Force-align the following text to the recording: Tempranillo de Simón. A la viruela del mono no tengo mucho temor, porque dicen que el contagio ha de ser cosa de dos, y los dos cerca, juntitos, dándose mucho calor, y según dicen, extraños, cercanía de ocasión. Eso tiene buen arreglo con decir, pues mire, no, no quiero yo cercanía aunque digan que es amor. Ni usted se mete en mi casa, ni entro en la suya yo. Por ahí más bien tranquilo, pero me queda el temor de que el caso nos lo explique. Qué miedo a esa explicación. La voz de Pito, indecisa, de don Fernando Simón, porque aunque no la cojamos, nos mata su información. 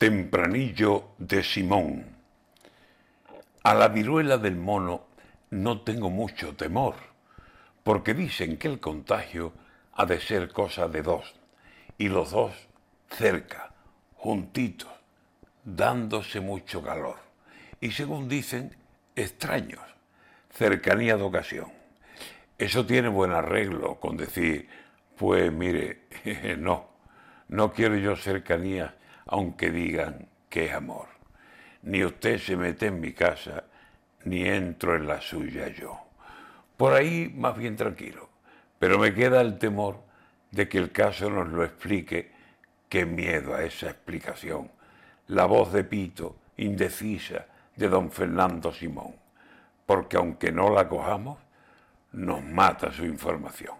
Tempranillo 0.00 1.10
de 1.18 1.42
Simón. 1.42 2.06
A 3.62 3.74
la 3.74 3.88
viruela 3.88 4.38
del 4.38 4.56
mono 4.56 5.08
no 5.50 5.82
tengo 5.82 6.08
mucho 6.08 6.56
temor, 6.56 6.94
porque 7.82 8.14
dicen 8.14 8.56
que 8.56 8.68
el 8.68 8.80
contagio 8.80 9.52
ha 9.92 10.06
de 10.06 10.18
ser 10.18 10.54
cosa 10.54 10.88
de 10.88 11.02
dos, 11.02 11.34
y 11.98 12.08
los 12.08 12.30
dos 12.30 12.54
cerca, 13.10 13.74
juntitos, 14.14 14.88
dándose 15.64 16.40
mucho 16.40 16.82
calor, 16.82 17.18
y 17.78 17.90
según 17.90 18.26
dicen, 18.26 18.74
extraños, 19.14 19.84
cercanía 20.48 21.18
de 21.18 21.24
ocasión. 21.24 21.70
Eso 22.56 22.86
tiene 22.86 23.08
buen 23.08 23.32
arreglo 23.32 24.00
con 24.00 24.16
decir, 24.16 24.66
pues 25.18 25.52
mire, 25.52 26.04
no, 26.58 26.88
no 27.48 27.74
quiero 27.74 27.98
yo 27.98 28.16
cercanía 28.16 28.94
aunque 29.30 29.70
digan 29.70 30.28
que 30.48 30.66
es 30.66 30.72
amor. 30.72 31.06
Ni 31.82 32.04
usted 32.04 32.38
se 32.38 32.56
mete 32.56 32.86
en 32.86 33.00
mi 33.00 33.12
casa, 33.12 33.64
ni 34.24 34.44
entro 34.44 34.96
en 34.96 35.06
la 35.06 35.20
suya 35.20 35.68
yo. 35.68 35.98
Por 36.76 36.92
ahí 36.92 37.32
más 37.34 37.56
bien 37.56 37.76
tranquilo, 37.76 38.28
pero 38.78 38.98
me 38.98 39.14
queda 39.14 39.40
el 39.40 39.58
temor 39.58 40.02
de 40.50 40.68
que 40.68 40.78
el 40.78 40.90
caso 40.90 41.30
nos 41.30 41.48
lo 41.48 41.64
explique. 41.64 42.32
Qué 42.88 43.06
miedo 43.06 43.54
a 43.54 43.62
esa 43.62 43.88
explicación. 43.88 44.70
La 45.28 45.46
voz 45.46 45.72
de 45.72 45.84
Pito, 45.84 46.36
indecisa, 46.56 47.46
de 47.76 47.88
don 47.88 48.10
Fernando 48.10 48.72
Simón, 48.72 49.14
porque 49.86 50.16
aunque 50.16 50.50
no 50.50 50.70
la 50.70 50.88
cojamos, 50.88 51.38
nos 52.12 52.42
mata 52.42 52.92
su 52.92 53.04
información. 53.04 53.76